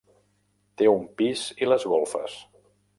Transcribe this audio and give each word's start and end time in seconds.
Té 0.81 0.89
un 0.93 1.05
pis 1.21 1.45
i 1.65 1.71
les 1.73 1.89
golfes. 1.95 2.45